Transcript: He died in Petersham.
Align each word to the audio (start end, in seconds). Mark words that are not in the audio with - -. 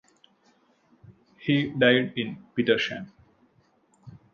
He 1.37 1.67
died 1.69 2.13
in 2.15 2.43
Petersham. 2.57 3.11